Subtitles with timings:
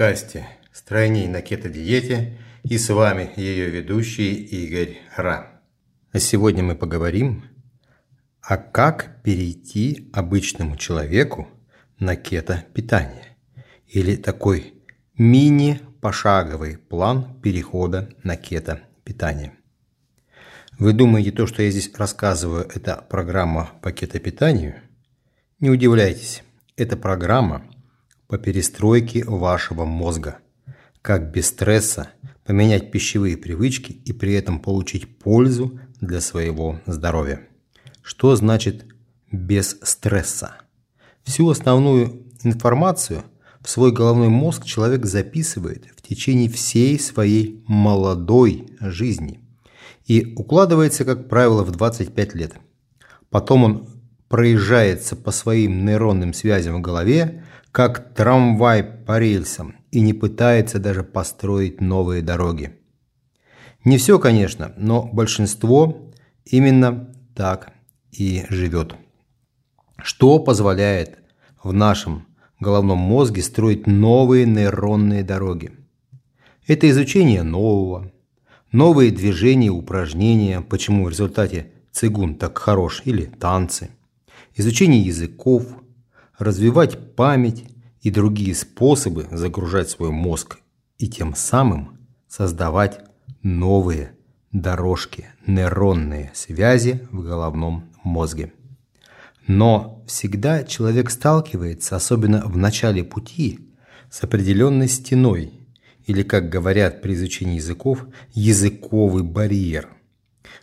[0.00, 5.60] подкасте «Стройней на кето-диете» и с вами ее ведущий Игорь Ра.
[6.10, 7.44] А сегодня мы поговорим,
[8.40, 11.48] а как перейти обычному человеку
[11.98, 13.36] на кето-питание
[13.88, 14.72] или такой
[15.18, 19.52] мини-пошаговый план перехода на кето-питание.
[20.78, 24.76] Вы думаете, то, что я здесь рассказываю, это программа по кето-питанию?
[25.58, 26.42] Не удивляйтесь,
[26.74, 27.66] это программа–
[28.30, 30.38] по перестройке вашего мозга.
[31.02, 32.10] Как без стресса
[32.46, 37.40] поменять пищевые привычки и при этом получить пользу для своего здоровья.
[38.02, 38.86] Что значит
[39.32, 40.54] без стресса?
[41.24, 43.24] Всю основную информацию
[43.60, 49.40] в свой головной мозг человек записывает в течение всей своей молодой жизни
[50.06, 52.54] и укладывается, как правило, в 25 лет.
[53.28, 53.88] Потом он
[54.30, 61.02] проезжается по своим нейронным связям в голове, как трамвай по рельсам и не пытается даже
[61.02, 62.78] построить новые дороги.
[63.84, 66.12] Не все, конечно, но большинство
[66.44, 67.72] именно так
[68.12, 68.94] и живет.
[69.98, 71.18] Что позволяет
[71.62, 72.26] в нашем
[72.60, 75.72] головном мозге строить новые нейронные дороги?
[76.68, 78.12] Это изучение нового,
[78.70, 83.90] новые движения, упражнения, почему в результате цигун так хорош, или танцы,
[84.54, 85.66] изучение языков–
[86.40, 87.64] развивать память
[88.00, 90.58] и другие способы загружать свой мозг
[90.98, 91.98] и тем самым
[92.28, 93.00] создавать
[93.42, 94.12] новые
[94.50, 98.52] дорожки, нейронные связи в головном мозге.
[99.46, 103.68] Но всегда человек сталкивается, особенно в начале пути,
[104.10, 105.52] с определенной стеной,
[106.06, 109.90] или, как говорят при изучении языков, языковый барьер–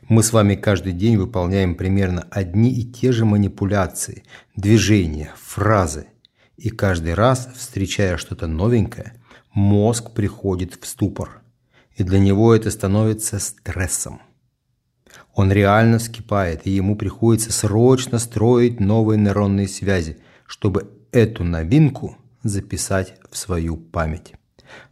[0.08, 4.24] мы с вами каждый день выполняем примерно одни и те же манипуляции,
[4.56, 6.08] движения, фразы.
[6.56, 9.14] И каждый раз, встречая что-то новенькое,
[9.54, 11.42] мозг приходит в ступор.
[11.96, 14.22] И для него это становится стрессом.
[15.34, 23.16] Он реально вскипает, и ему приходится срочно строить новые нейронные связи, чтобы эту новинку записать
[23.30, 24.34] в свою память.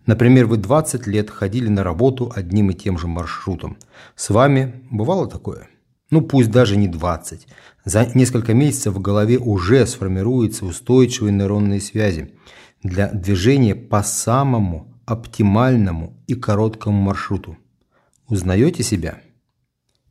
[0.05, 3.77] Например, вы 20 лет ходили на работу одним и тем же маршрутом.
[4.15, 5.67] С вами бывало такое?
[6.11, 7.47] Ну, пусть даже не 20.
[7.85, 12.35] За несколько месяцев в голове уже сформируются устойчивые нейронные связи
[12.83, 17.57] для движения по самому оптимальному и короткому маршруту.
[18.27, 19.21] Узнаете себя?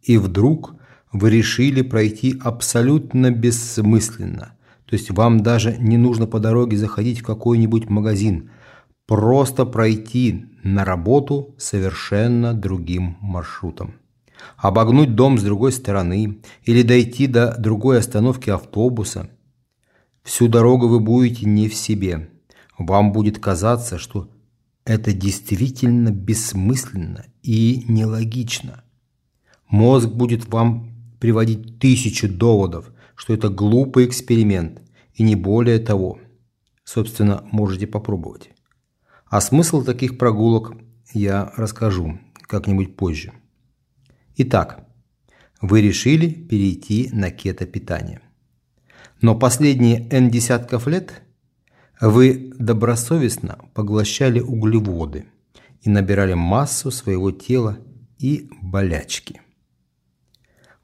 [0.02, 0.75] И вдруг
[1.12, 4.56] вы решили пройти абсолютно бессмысленно.
[4.86, 8.50] То есть вам даже не нужно по дороге заходить в какой-нибудь магазин–
[9.06, 13.94] просто пройти на работу совершенно другим маршрутом.
[14.56, 19.31] Обогнуть дом с другой стороны или дойти до другой остановки автобуса.
[20.22, 22.31] Всю дорогу вы будете не в себе.
[22.78, 24.28] Вам будет казаться, что
[24.84, 28.84] это действительно бессмысленно и нелогично.
[29.69, 34.82] Мозг будет вам приводить тысячу доводов, что это глупый эксперимент
[35.14, 36.19] и не более того.
[36.84, 38.50] Собственно, можете попробовать.
[39.34, 40.77] А смысл таких прогулок
[41.12, 43.33] я расскажу как-нибудь позже.
[44.37, 44.87] Итак,
[45.61, 48.21] вы решили перейти на кето-питание.
[49.21, 51.23] Но последние N десятков лет
[52.00, 55.25] вы добросовестно поглощали углеводы
[55.81, 57.78] и набирали массу своего тела
[58.19, 59.41] и болячки.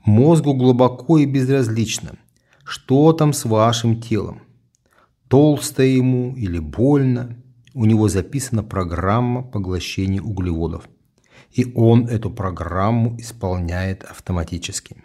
[0.05, 2.19] Мозгу глубоко и безразлично,
[2.65, 4.43] что там с вашим телом.
[5.29, 7.37] Толсто ему или больно–
[7.81, 10.87] у него записана программа поглощения углеводов.
[11.51, 15.03] И он эту программу исполняет автоматически.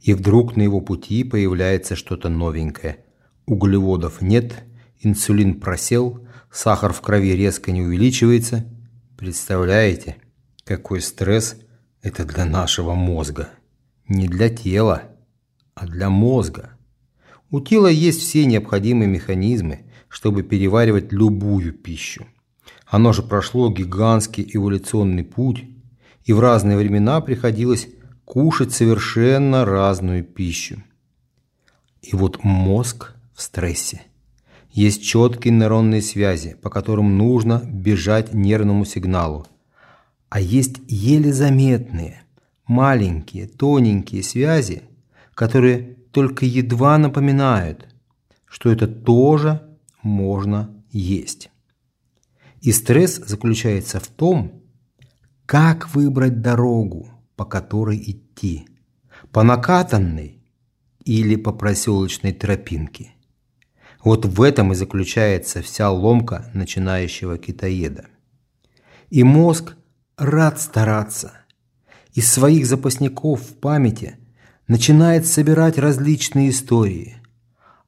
[0.00, 2.98] И вдруг на его пути появляется что-то новенькое.
[3.46, 4.62] Углеводов нет,
[5.00, 8.64] инсулин просел, сахар в крови резко не увеличивается.
[9.18, 10.18] Представляете,
[10.62, 11.56] какой стресс
[12.00, 13.48] это для нашего мозга.
[14.06, 15.02] Не для тела,
[15.74, 16.78] а для мозга.
[17.50, 19.80] У тела есть все необходимые механизмы,
[20.14, 22.24] чтобы переваривать любую пищу.
[22.86, 25.64] Оно же прошло гигантский эволюционный путь,
[26.24, 27.88] и в разные времена приходилось
[28.24, 30.80] кушать совершенно разную пищу.
[32.00, 34.02] И вот мозг в стрессе.
[34.70, 39.48] Есть четкие нейронные связи, по которым нужно бежать нервному сигналу.
[40.28, 42.22] А есть еле заметные,
[42.68, 44.84] маленькие, тоненькие связи,
[45.34, 47.88] которые только едва напоминают,
[48.46, 49.73] что это тоже
[50.04, 51.50] можно есть.
[52.60, 54.62] И стресс заключается в том,
[55.46, 58.68] как выбрать дорогу, по которой идти.
[59.32, 60.42] По накатанной
[61.04, 63.14] или по проселочной тропинке.
[64.02, 68.06] Вот в этом и заключается вся ломка начинающего китаеда.
[69.10, 69.76] И мозг
[70.16, 71.32] рад стараться.
[72.12, 74.18] Из своих запасников в памяти
[74.68, 77.16] начинает собирать различные истории.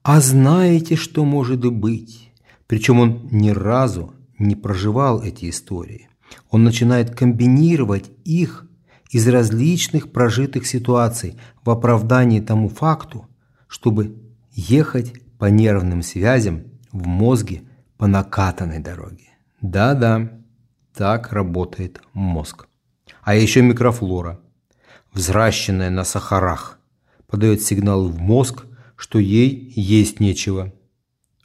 [0.09, 2.31] А знаете, что может быть?
[2.69, 6.09] Причем он ни разу не проживал эти истории.
[6.49, 8.69] Он начинает комбинировать их
[9.11, 13.27] из различных прожитых ситуаций в оправдании тому факту,
[13.67, 14.17] чтобы
[14.53, 16.63] ехать по нервным связям
[16.93, 17.63] в мозге
[17.97, 19.31] по накатанной дороге.
[19.61, 20.31] Да-да,
[20.95, 22.69] так работает мозг.
[23.23, 24.39] А еще микрофлора,
[25.13, 26.79] взращенная на сахарах,
[27.27, 30.73] подает сигналы в мозг, что ей есть нечего.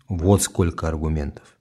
[0.07, 1.57] Вот сколько аргументов.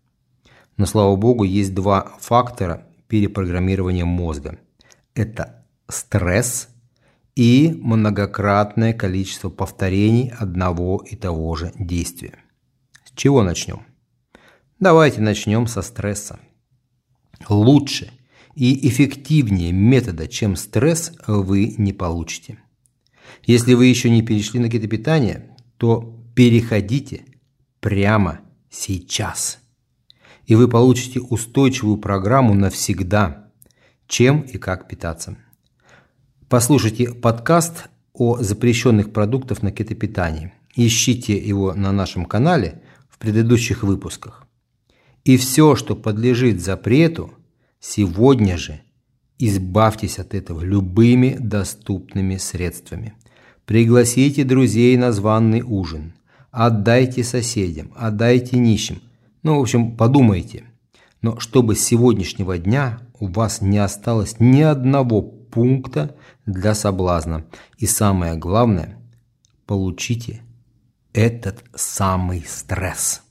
[0.77, 4.59] Но, слава богу, есть два фактора перепрограммирования мозга.
[5.15, 6.69] Это стресс
[7.35, 12.39] и многократное количество повторений одного и того же действия.
[13.05, 13.83] С чего начнем?
[14.79, 16.41] Давайте начнем со стресса.
[17.49, 18.11] Лучше
[18.55, 22.59] и эффективнее метода, чем стресс, вы не получите.
[23.45, 27.25] Если вы еще не перешли на кетопитание, то переходите
[27.81, 29.61] прямо сейчас
[30.51, 33.53] и вы получите устойчивую программу навсегда,
[34.09, 35.37] чем и как питаться.
[36.49, 40.53] Послушайте подкаст о запрещенных продуктах на кетопитании.
[40.75, 44.45] Ищите его на нашем канале в предыдущих выпусках.
[45.23, 47.33] И все, что подлежит запрету,
[47.79, 48.81] сегодня же
[49.39, 53.15] избавьтесь от этого любыми доступными средствами.
[53.71, 56.13] Пригласите друзей на званный ужин.
[56.51, 59.01] Отдайте соседям, отдайте нищим–
[59.43, 60.65] ну, в общем, подумайте.
[61.23, 67.47] Но чтобы с сегодняшнего дня у вас не осталось ни одного пункта для соблазна.
[67.79, 68.99] И самое главное,
[69.67, 70.43] получите
[71.13, 73.23] этот самый стресс.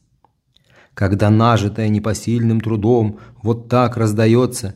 [0.93, 4.75] Когда нажитое непосильным трудом вот так раздается,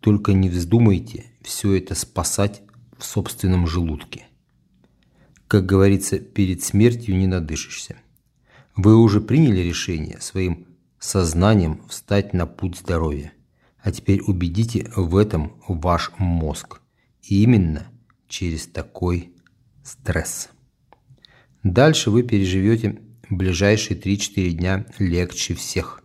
[0.00, 2.62] только не вздумайте все это спасать
[2.98, 4.26] в собственном желудке.
[5.46, 7.96] Как говорится, перед смертью не надышишься.
[8.76, 10.66] Вы уже приняли решение своим
[10.98, 13.32] сознанием встать на путь здоровья.
[13.80, 16.80] А теперь убедите в этом ваш мозг.
[17.22, 17.86] Именно
[18.28, 19.32] через такой
[19.82, 20.50] стресс.
[21.62, 23.00] Дальше вы переживете
[23.30, 26.02] ближайшие 3-4 дня легче всех.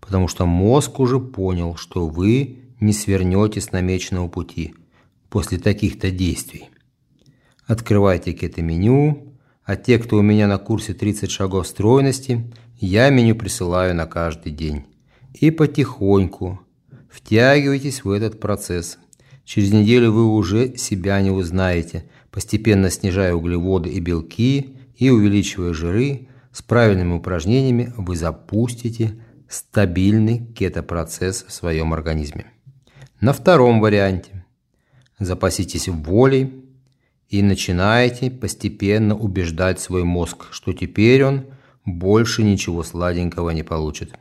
[0.00, 4.74] Потому что мозг уже понял, что вы не свернете с намеченного пути
[5.32, 6.68] после таких-то действий.
[7.66, 9.32] Открывайте кето-меню,
[9.64, 14.52] а те, кто у меня на курсе 30 шагов стройности, я меню присылаю на каждый
[14.52, 14.84] день.
[15.32, 16.60] И потихоньку
[17.08, 18.98] втягивайтесь в этот процесс.
[19.46, 26.28] Через неделю вы уже себя не узнаете, постепенно снижая углеводы и белки и увеличивая жиры,
[26.52, 29.18] с правильными упражнениями вы запустите
[29.48, 32.50] стабильный кетопроцесс в своем организме.
[33.22, 34.41] На втором варианте
[35.18, 36.62] запаситесь волей,
[37.32, 41.46] и начинаете постепенно убеждать свой мозг, что теперь он
[41.86, 44.12] больше ничего сладенького не получит.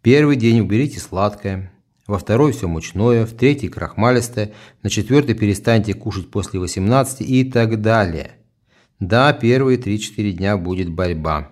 [0.00, 1.72] Первый день уберите сладкое,
[2.06, 4.52] во второй все мучное, в третий крахмалистое,
[4.84, 8.36] на четвертый перестаньте кушать после 18 и так далее.
[9.00, 11.50] Да, первые 3-4 дня будет борьба,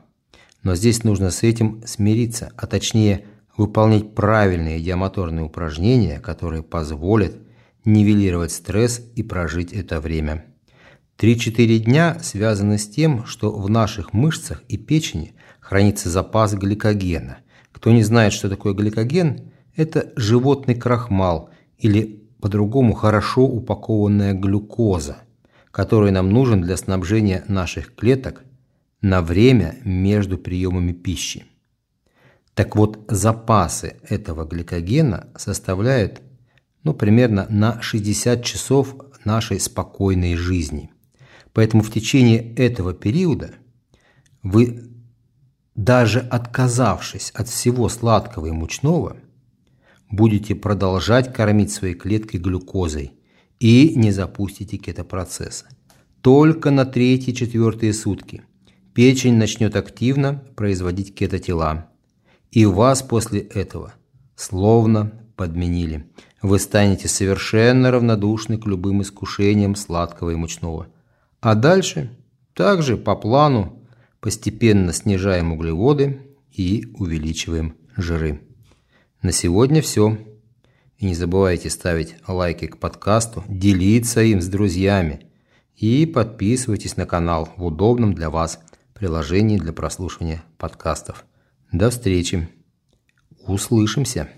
[0.62, 3.24] но здесь нужно с этим смириться, а точнее
[3.56, 7.34] выполнять правильные диамоторные упражнения, которые позволят
[7.84, 10.44] нивелировать стресс и прожить это время.
[11.18, 17.38] 3-4 дня связаны с тем, что в наших мышцах и печени хранится запас гликогена.
[17.72, 25.18] Кто не знает, что такое гликоген, это животный крахмал или по-другому хорошо упакованная глюкоза,
[25.70, 28.44] который нам нужен для снабжения наших клеток
[29.00, 31.44] на время между приемами пищи.
[32.54, 36.22] Так вот, запасы этого гликогена составляют
[36.84, 40.92] ну, примерно на 60 часов нашей спокойной жизни.
[41.52, 43.52] Поэтому в течение этого периода
[44.42, 44.90] вы,
[45.74, 49.16] даже отказавшись от всего сладкого и мучного,
[50.10, 53.12] будете продолжать кормить свои клетки глюкозой
[53.58, 55.66] и не запустите кетопроцесса.
[56.20, 58.42] Только на третьи-четвертые сутки
[58.94, 61.88] печень начнет активно производить кетотела.
[62.50, 63.94] И вас после этого
[64.36, 66.06] словно подменили.
[66.42, 70.88] Вы станете совершенно равнодушны к любым искушениям сладкого и мучного.
[71.40, 72.10] А дальше
[72.54, 73.82] также по плану
[74.20, 76.20] постепенно снижаем углеводы
[76.52, 78.40] и увеличиваем жиры.
[79.22, 80.18] На сегодня все.
[80.98, 85.26] И не забывайте ставить лайки к подкасту, делиться им с друзьями
[85.76, 88.60] и подписывайтесь на канал в удобном для вас
[88.94, 91.26] приложении для прослушивания подкастов.
[91.72, 92.48] До встречи.
[93.46, 94.28] Услышимся.